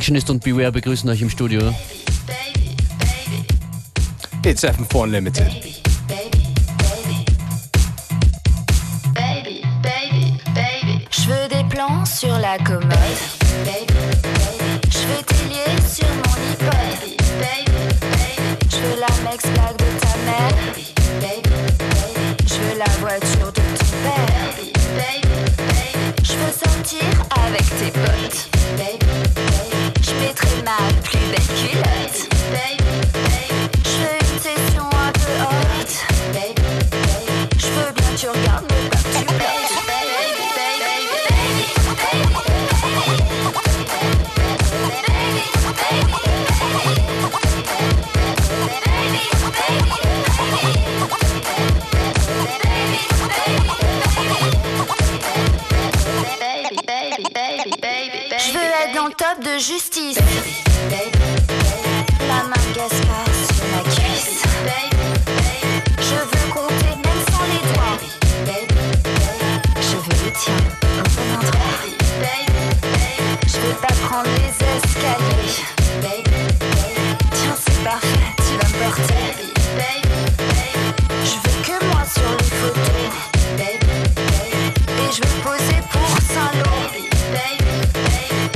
[0.00, 1.60] Functionist und Beware begrüßen euch im Studio.
[4.46, 5.46] It's FM4 Unlimited.
[11.10, 13.29] Je veux des plans sur la commode.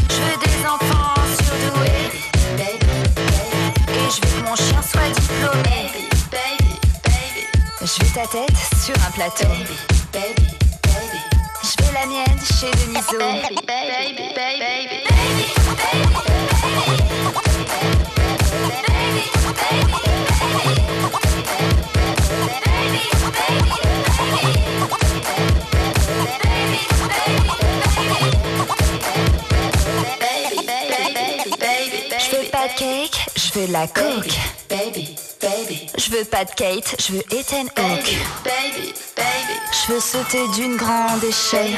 [0.09, 2.09] Je veux des enfants surdoués
[3.89, 5.91] Et je veux que mon chien soit diplômé
[7.81, 9.49] Je vais ta tête sur un plateau
[11.63, 13.19] Je vais la mienne chez Deniso
[33.55, 34.39] je veux la coke.
[35.99, 38.17] Je veux pas de Kate, je veux Ethan Hawke.
[39.73, 41.77] Je veux sauter d'une grande échelle.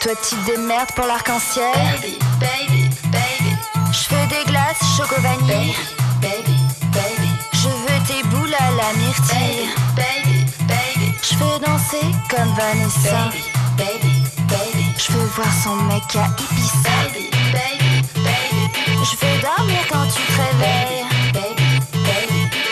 [0.00, 1.72] Toi, tu te démerdes pour l'arc-en-ciel.
[3.92, 5.74] Je veux des glaces choco vanille.
[7.52, 9.68] Je veux tes boules à la myrtille.
[11.22, 13.30] Je veux danser comme Vanessa.
[14.98, 17.33] Je veux voir son mec à Ibiza.
[19.04, 21.04] Je veux dormir quand tu te réveilles.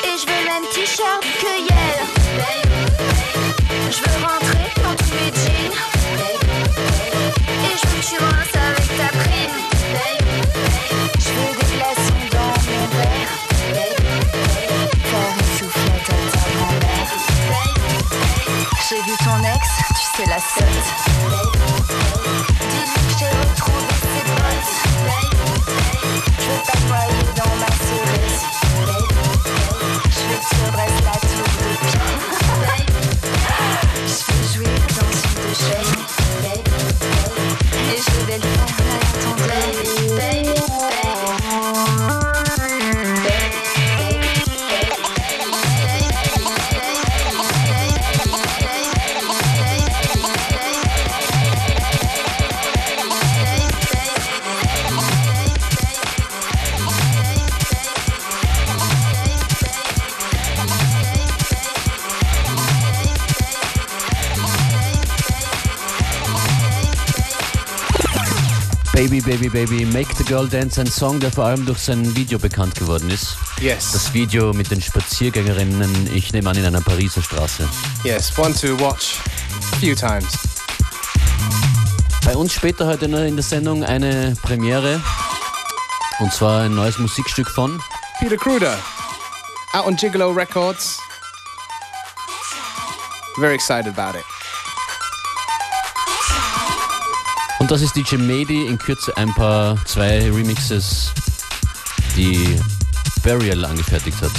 [0.04, 1.96] Et je veux même t-shirt que hier.
[3.90, 5.74] Je veux rentrer dans tous mes jeans.
[7.64, 9.60] Et je veux que tu rinces avec ta prime.
[11.18, 13.32] Je veux des glaçons dans mon verre.
[15.10, 17.10] Faire une soufflette à ta grand-mère.
[18.88, 20.88] J'ai vu ton ex, tu sais la sotte.
[69.52, 73.10] Baby, Make the Girl Dance, ein Song, der vor allem durch sein Video bekannt geworden
[73.10, 73.36] ist.
[73.60, 73.92] Yes.
[73.92, 77.68] Das Video mit den Spaziergängerinnen, ich nehme an, in einer Pariser Straße.
[78.02, 79.18] Yes, one to watch
[79.72, 80.38] a few times.
[82.24, 85.02] Bei uns später heute noch in der Sendung eine Premiere.
[86.20, 87.78] Und zwar ein neues Musikstück von
[88.20, 88.78] Peter Kruder,
[89.74, 90.98] out on Gigolo Records.
[93.38, 94.31] Very excited about it.
[97.62, 101.12] Und das ist DJ Medi, in Kürze ein paar, zwei Remixes,
[102.16, 102.58] die
[103.22, 104.32] Burial angefertigt hat.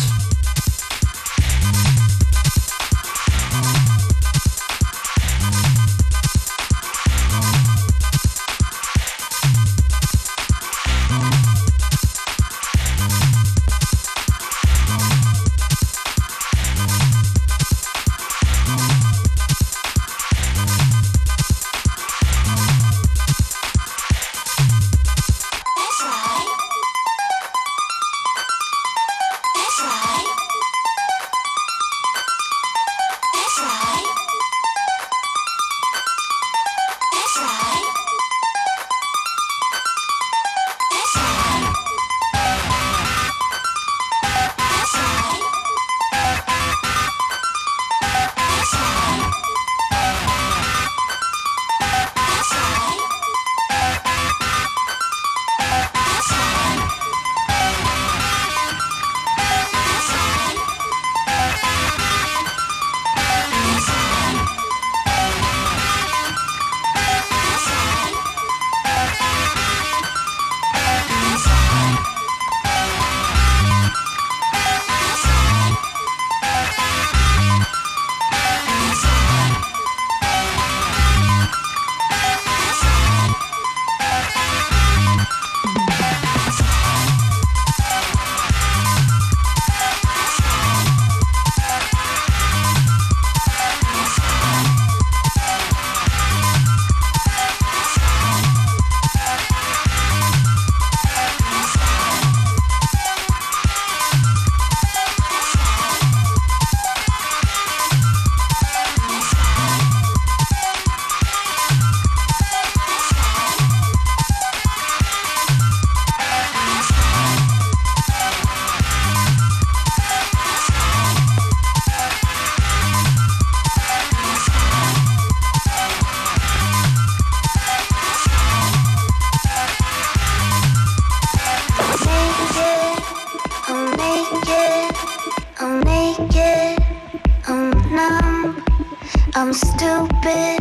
[139.43, 140.59] I'm stupid,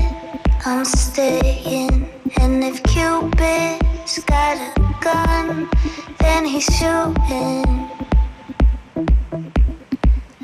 [0.66, 2.10] I'm staying.
[2.40, 5.70] And if Cupid's got a gun,
[6.18, 7.88] then he's shooting.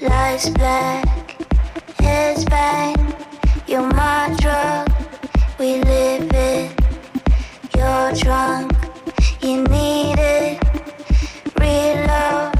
[0.00, 1.36] Lies black,
[1.98, 2.94] heads bang.
[3.66, 4.88] You're my drug,
[5.58, 6.80] we live it.
[7.76, 8.70] You're drunk,
[9.42, 10.62] you need it.
[11.58, 12.54] Real love,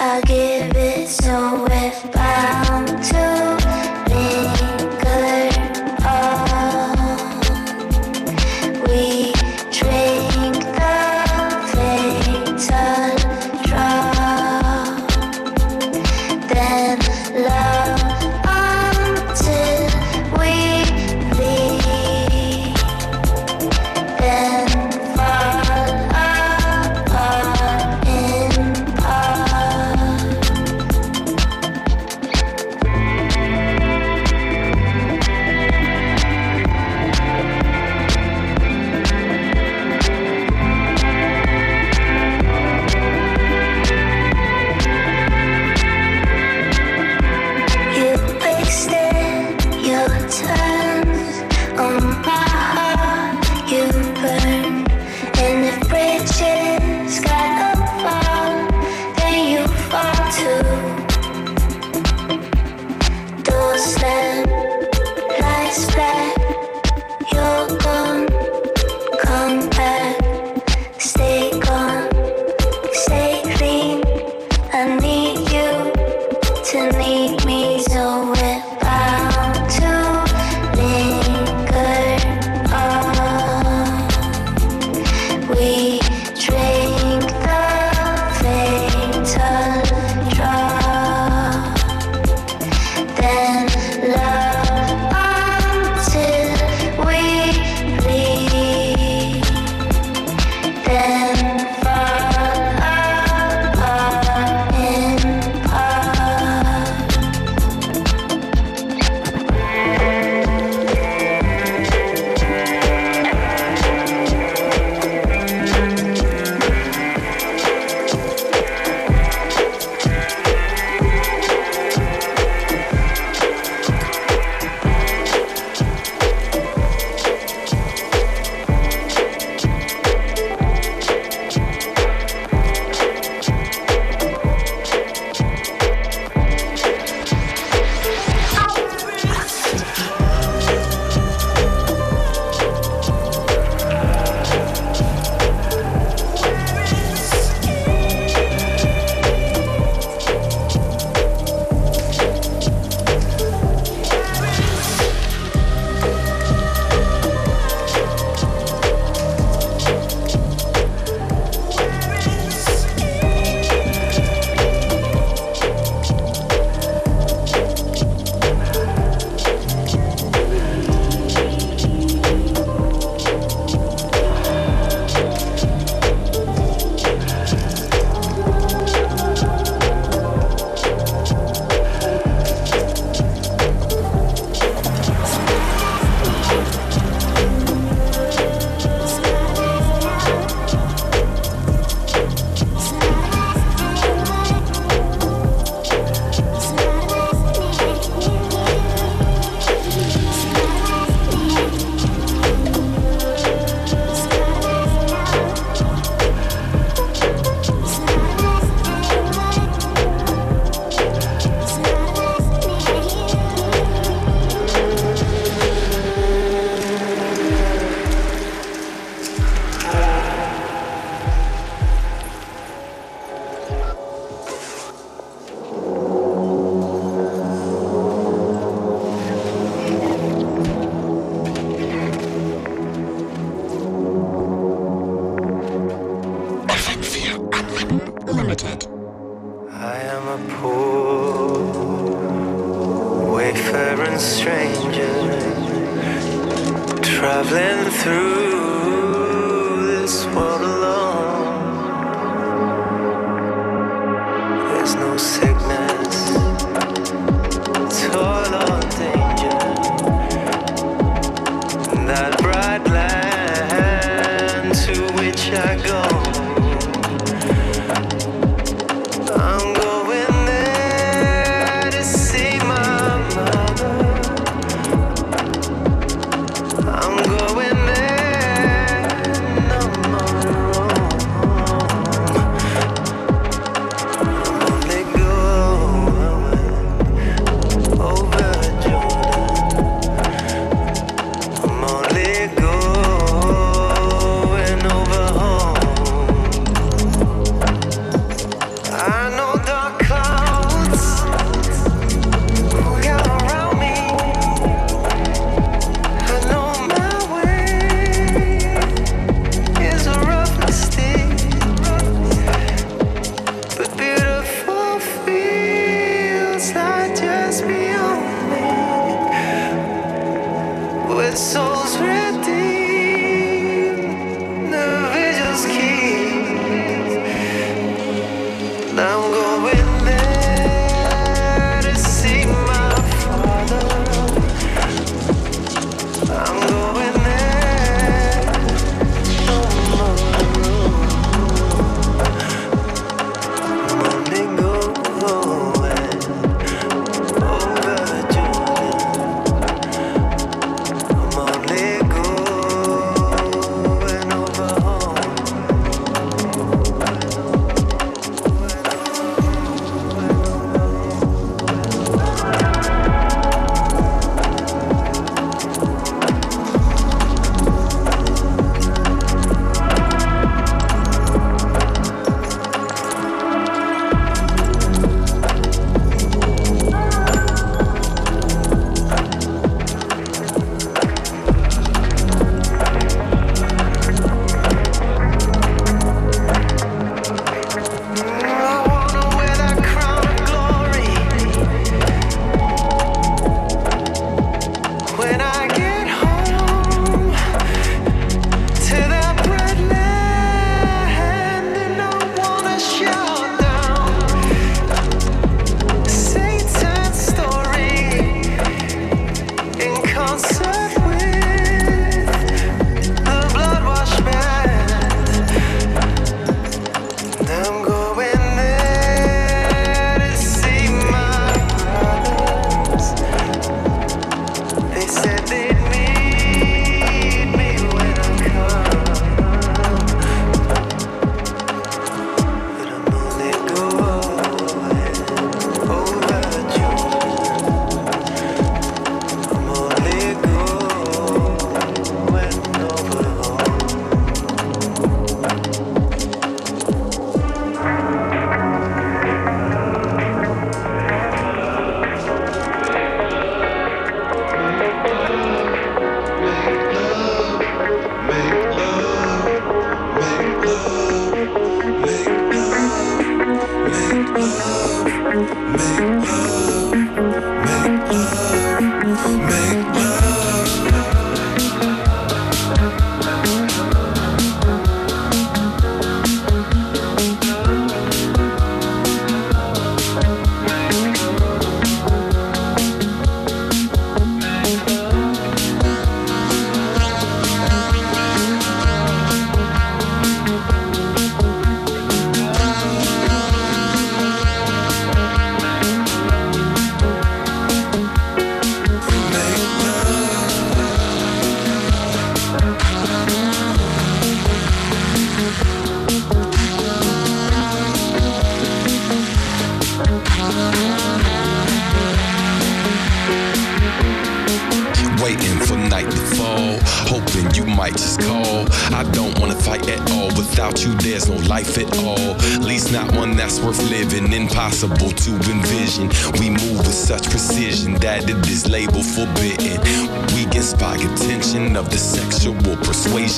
[0.00, 1.06] I give it.
[1.06, 2.61] So if I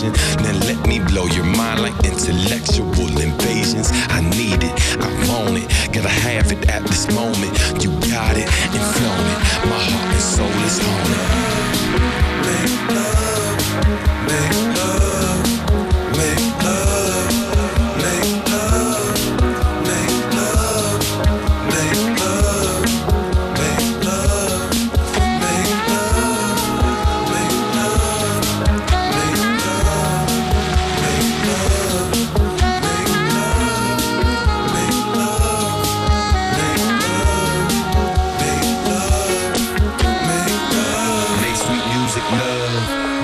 [0.07, 0.44] attention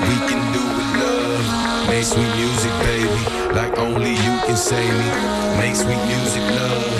[0.07, 1.87] We can do it, love.
[1.87, 3.21] Make sweet music, baby,
[3.53, 5.09] like only you can save me.
[5.57, 6.91] Make sweet music, love.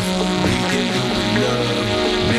[0.46, 1.71] We can do it, love.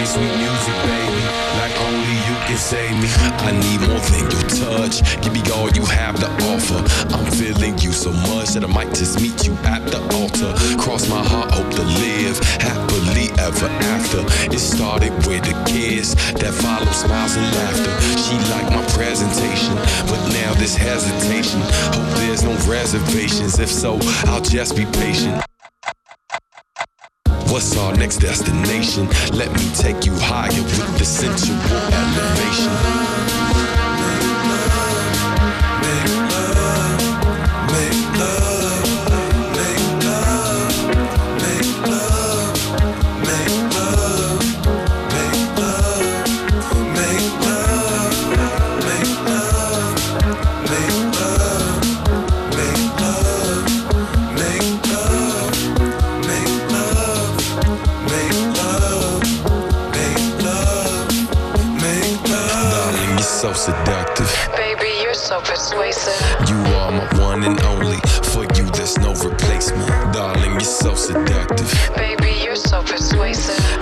[0.02, 1.22] Make sweet music, baby,
[1.62, 3.06] like only you can save me.
[3.46, 4.98] I need more than your touch.
[5.22, 6.82] Give me all you have to offer.
[7.14, 10.50] I'm feeling you so much that I might just meet you at the altar.
[10.82, 14.26] Cross my heart, hope to live happily ever after.
[14.50, 17.94] It started with a kiss that followed smiles and laughter.
[18.18, 19.76] She liked my presentation,
[20.10, 21.60] but now this hesitation.
[21.94, 23.60] Hope there's no reservations.
[23.60, 25.44] If so, I'll just be patient.
[27.52, 29.08] What's our next destination?
[29.30, 31.58] Let me take you higher with the sensual
[31.92, 33.41] elevation.
[65.22, 66.18] So persuasive.
[66.48, 67.96] You are my one and only.
[68.34, 69.86] For you, there's no replacement.
[70.12, 71.72] Darling, you're so seductive.
[71.94, 73.81] Baby, you're so persuasive.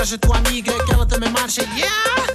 [0.00, 2.29] Kaže tu amige, quiero te me marche, yeah!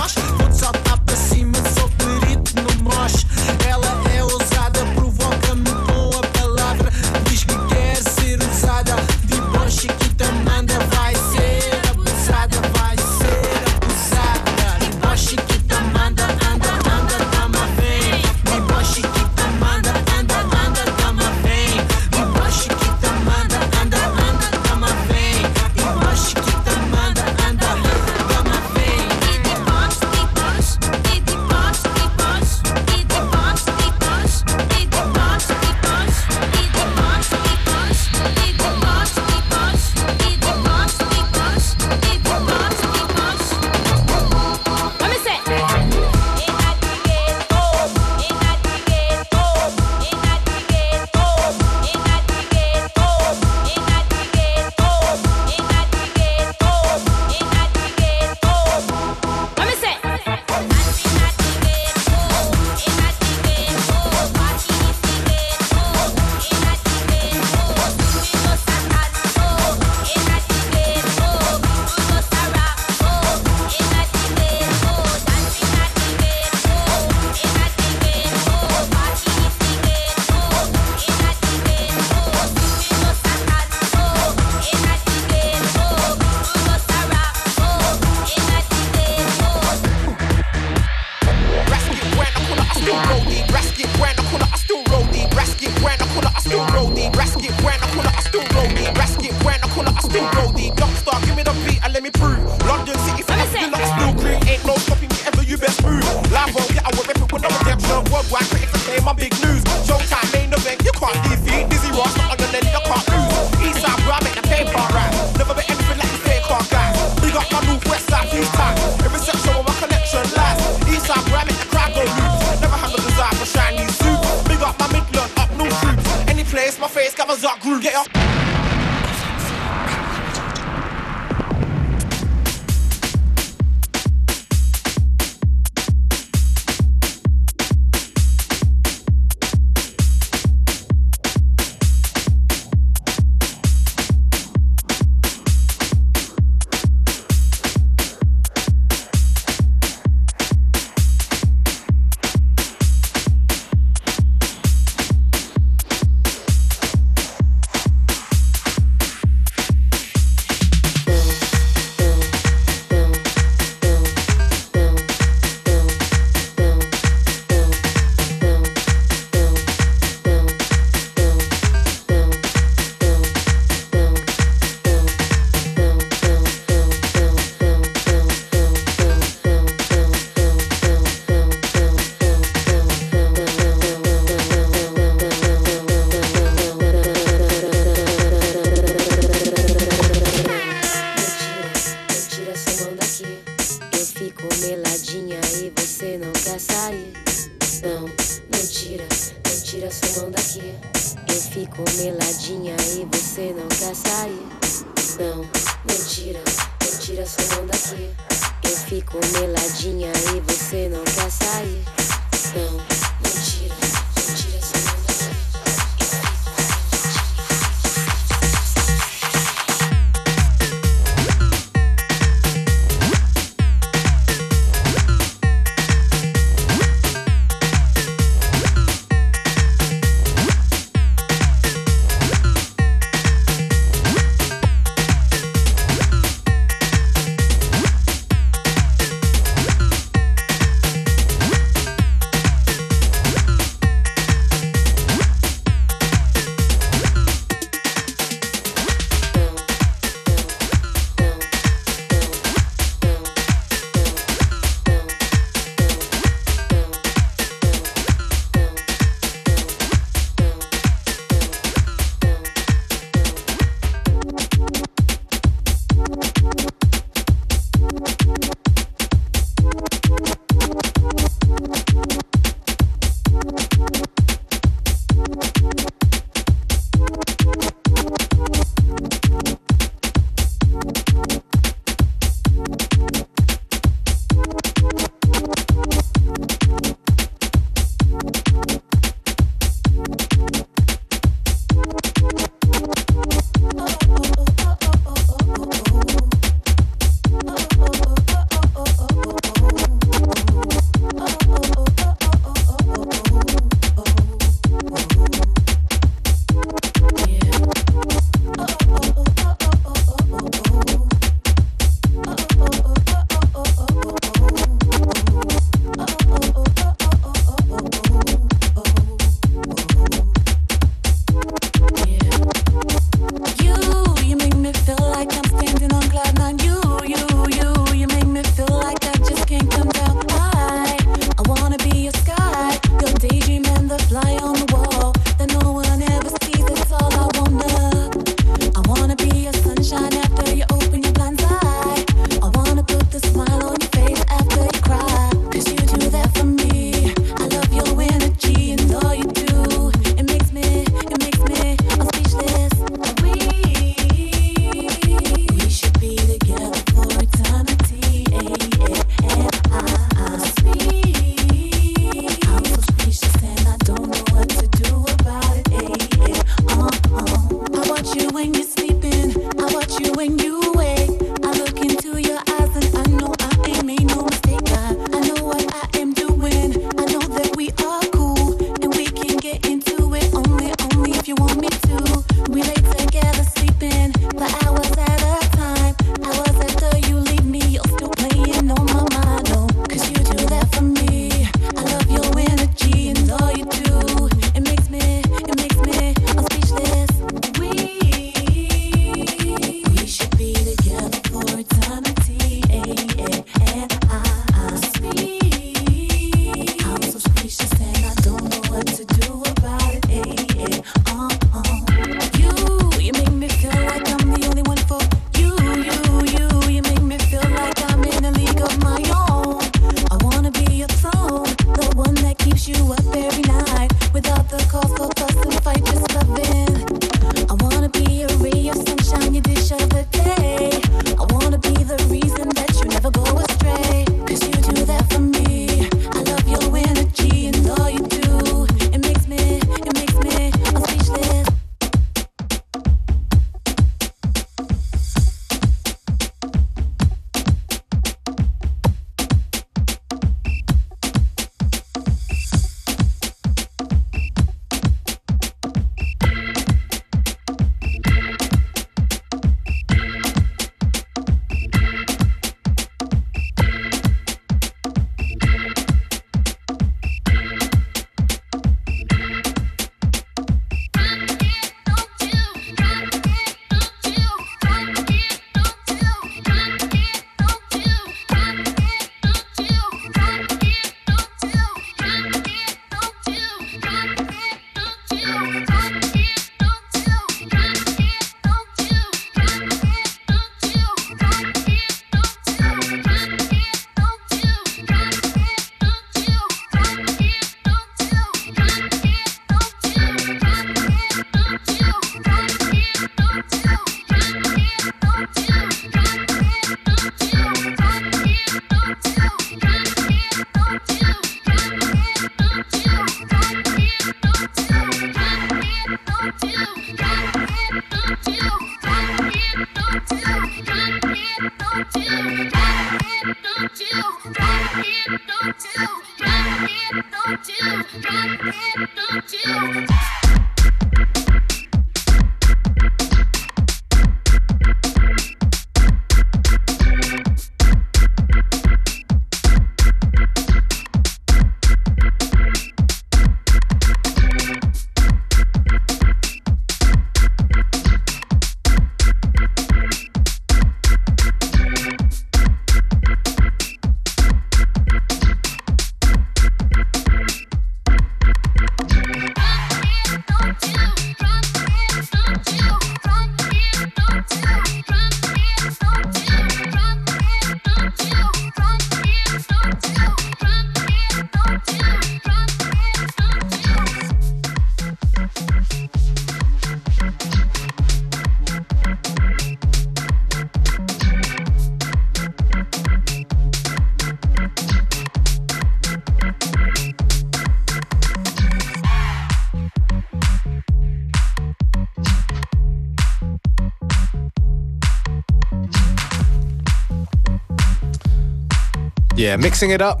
[599.20, 600.00] Yeah, mixing it up.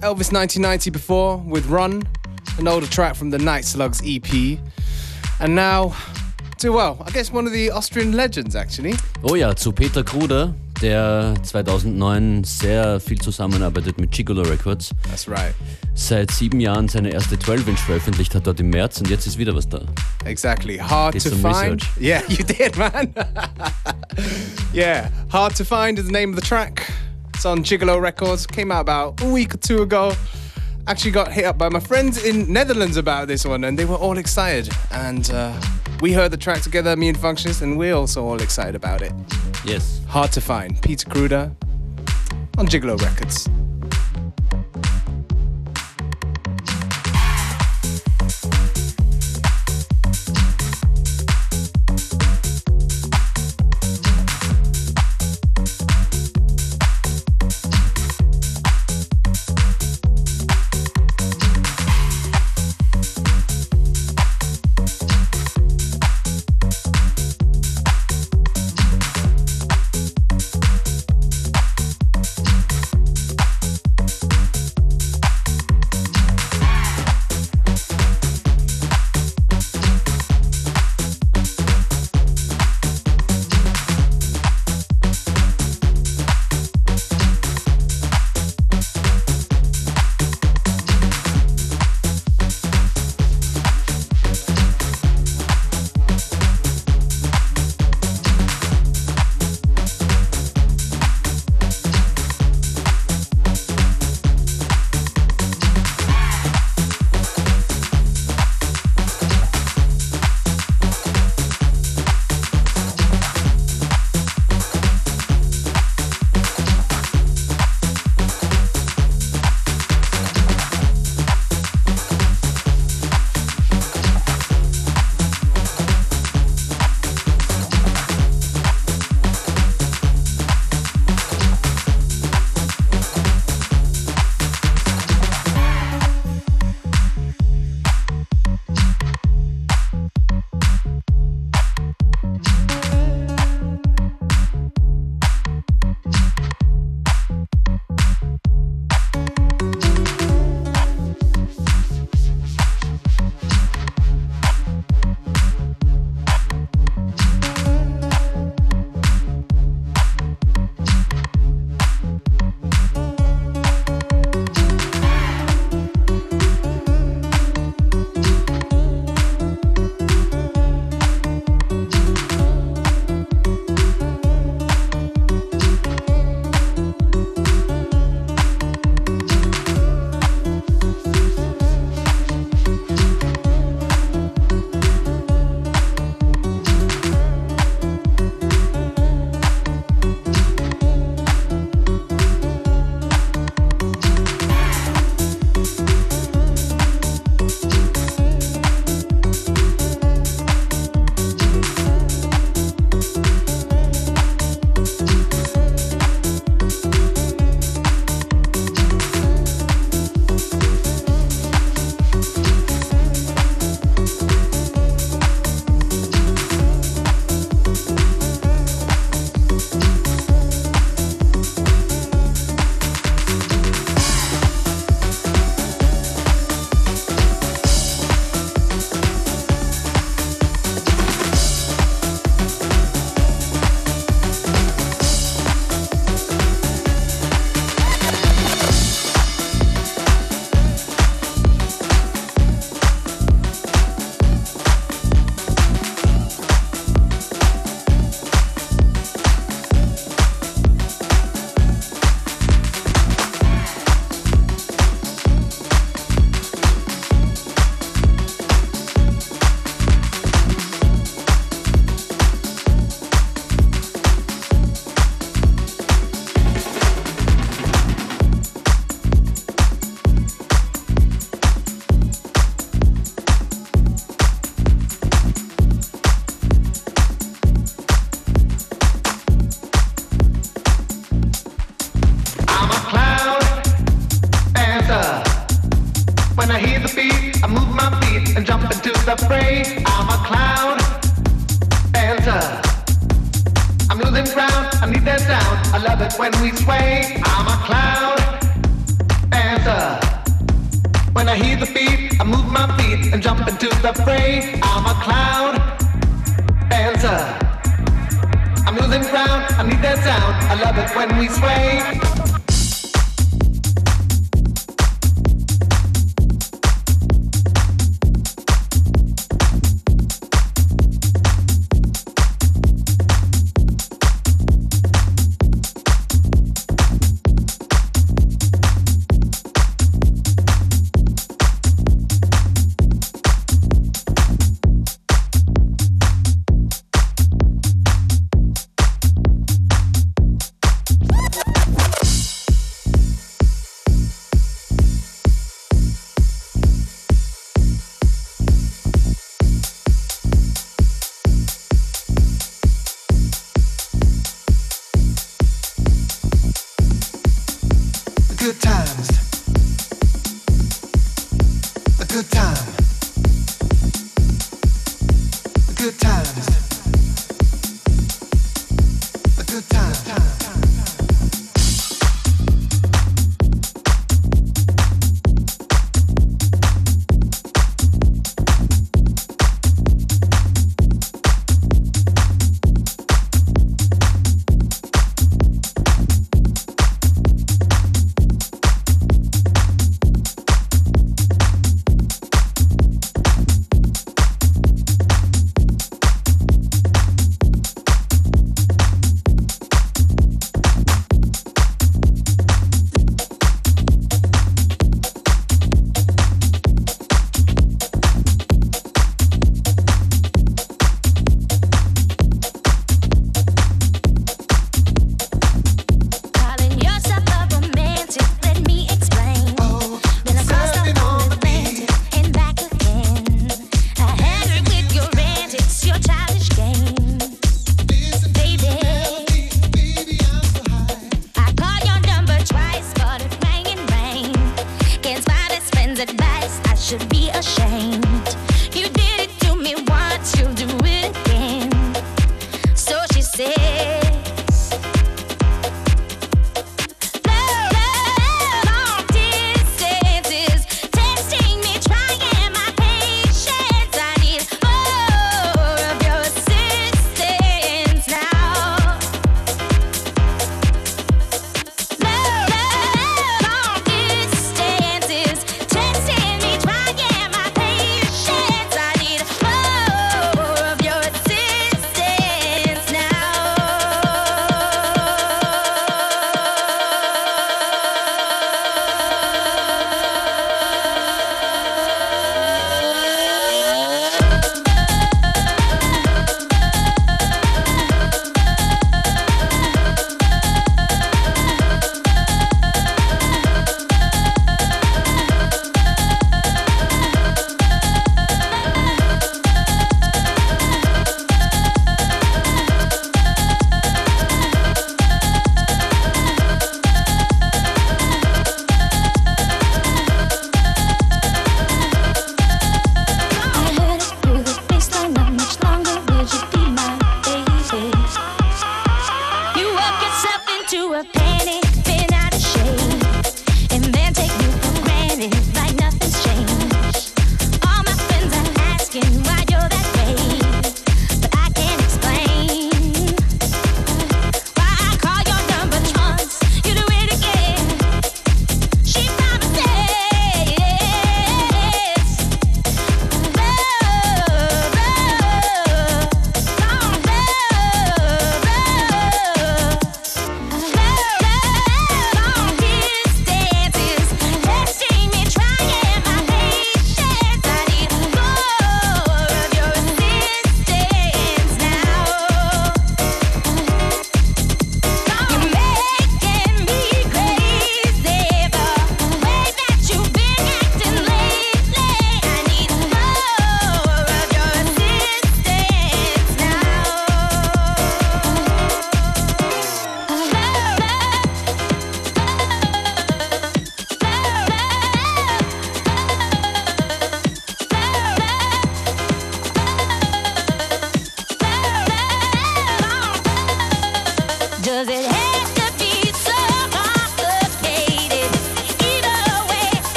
[0.00, 2.02] Elvis 1990 before with Run,
[2.56, 4.58] an older track from the Night Slugs EP.
[5.40, 5.94] And now
[6.60, 8.94] to, well, I guess one of the Austrian legends actually.
[9.22, 14.88] Oh ja, zu Peter Kruder, der 2009 sehr viel zusammenarbeitet mit Gigolo Records.
[15.10, 15.54] That's right.
[15.94, 19.54] Seit sieben Jahren seine erste 12-Inch veröffentlicht hat dort im März und jetzt ist wieder
[19.54, 19.82] was da.
[20.24, 20.78] Exactly.
[20.78, 21.82] Hard Did to some find.
[21.82, 22.00] research.
[22.00, 23.12] Yeah, you did, man.
[24.72, 26.90] yeah, Hard to Find is the name of the track.
[27.36, 28.46] It's on Gigolo Records.
[28.46, 30.14] Came out about a week or two ago.
[30.86, 33.96] Actually got hit up by my friends in Netherlands about this one, and they were
[33.96, 34.72] all excited.
[34.90, 35.52] And uh,
[36.00, 39.12] we heard the track together, me and Functionist, and we're also all excited about it.
[39.66, 40.00] Yes.
[40.08, 40.80] Hard to Find.
[40.80, 41.54] Peter Kruder
[42.56, 43.50] on Gigolo Records.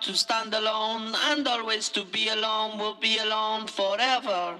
[0.00, 4.58] to stand alone and always to be alone will be alone forever.